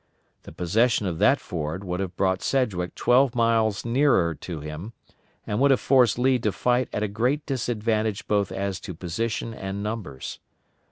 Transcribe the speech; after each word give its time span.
The 0.41 0.51
possession 0.51 1.05
of 1.05 1.19
that 1.19 1.39
ford 1.39 1.83
would 1.83 1.99
have 1.99 2.15
brought 2.17 2.41
Sedgwick 2.41 2.95
twelve 2.95 3.35
miles 3.35 3.85
nearer 3.85 4.33
to 4.33 4.59
him, 4.59 4.93
and 5.45 5.59
would 5.59 5.69
have 5.69 5.79
forced 5.79 6.17
Lee 6.17 6.39
to 6.39 6.51
fight 6.51 6.89
at 6.91 7.03
a 7.03 7.07
great 7.07 7.45
disadvantage 7.45 8.27
both 8.27 8.51
as 8.51 8.79
to 8.79 8.95
position 8.95 9.53
and 9.53 9.83
numbers. 9.83 10.39